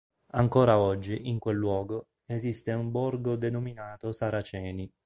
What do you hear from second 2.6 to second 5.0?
un borgo denominato "Saraceni".